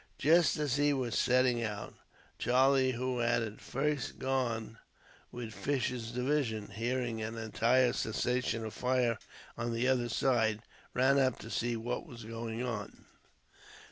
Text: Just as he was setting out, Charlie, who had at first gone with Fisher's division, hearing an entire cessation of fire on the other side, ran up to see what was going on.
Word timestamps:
Just 0.17 0.57
as 0.57 0.77
he 0.77 0.93
was 0.93 1.13
setting 1.15 1.61
out, 1.61 1.93
Charlie, 2.39 2.93
who 2.93 3.19
had 3.19 3.43
at 3.43 3.61
first 3.61 4.17
gone 4.17 4.79
with 5.31 5.53
Fisher's 5.53 6.09
division, 6.09 6.71
hearing 6.71 7.21
an 7.21 7.37
entire 7.37 7.93
cessation 7.93 8.65
of 8.65 8.73
fire 8.73 9.19
on 9.59 9.73
the 9.75 9.87
other 9.87 10.09
side, 10.09 10.63
ran 10.95 11.19
up 11.19 11.37
to 11.37 11.51
see 11.51 11.77
what 11.77 12.07
was 12.07 12.23
going 12.23 12.63
on. 12.63 13.05